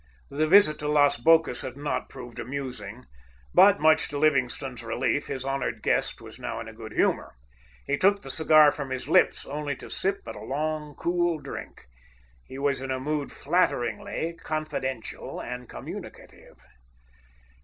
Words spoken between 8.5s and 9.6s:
from his lips,